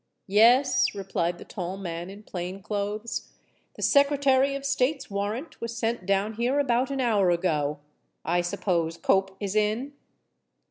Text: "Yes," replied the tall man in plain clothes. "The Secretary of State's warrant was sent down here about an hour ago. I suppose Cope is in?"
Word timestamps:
"Yes," 0.25 0.95
replied 0.95 1.37
the 1.37 1.45
tall 1.45 1.77
man 1.77 2.09
in 2.09 2.23
plain 2.23 2.63
clothes. 2.63 3.29
"The 3.75 3.83
Secretary 3.83 4.55
of 4.55 4.65
State's 4.65 5.11
warrant 5.11 5.61
was 5.61 5.77
sent 5.77 6.07
down 6.07 6.33
here 6.33 6.57
about 6.57 6.89
an 6.89 6.99
hour 6.99 7.29
ago. 7.29 7.77
I 8.25 8.41
suppose 8.41 8.97
Cope 8.97 9.37
is 9.39 9.53
in?" 9.55 9.93